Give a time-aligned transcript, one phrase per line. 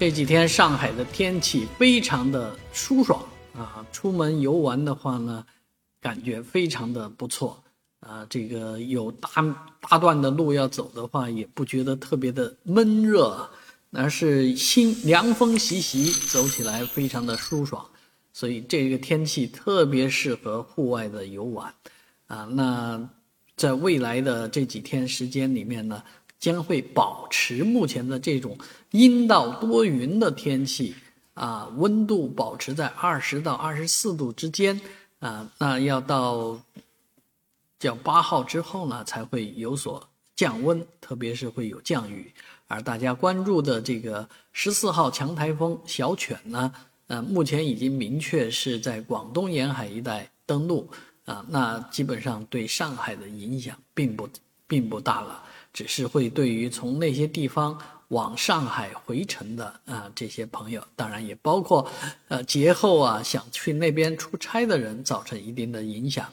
[0.00, 3.22] 这几天上海的天气非常的舒爽
[3.54, 5.44] 啊，出门游玩的话呢，
[6.00, 7.62] 感觉非常的不错
[8.00, 8.26] 啊。
[8.30, 9.28] 这个有大
[9.78, 13.46] 大段的路要走的话，也不觉得特别的闷热，
[13.92, 17.86] 而是新凉风习习，走起来非常的舒爽。
[18.32, 21.74] 所以这个天气特别适合户外的游玩
[22.26, 22.48] 啊。
[22.50, 23.06] 那
[23.54, 26.02] 在未来的这几天时间里面呢？
[26.40, 28.56] 将会保持目前的这种
[28.92, 30.94] 阴到多云的天气
[31.34, 34.80] 啊，温度保持在二十到二十四度之间
[35.20, 35.48] 啊。
[35.58, 36.58] 那要到
[37.78, 42.32] 叫八号之后呢，才会有所降温，特别是会有降雨。
[42.66, 46.72] 而大家关注的这个十四号强台风小犬呢，
[47.08, 50.88] 呃，目前已经明确是在广东沿海一带登陆
[51.26, 54.28] 啊，那基本上对上海的影响并不
[54.66, 55.44] 并不大了。
[55.72, 61.88] 只是会对于从那些地方往上海回程的啊这些朋友，当然也包括
[62.28, 66.26] 呃节后啊想去那边出差的人造成一定的影响。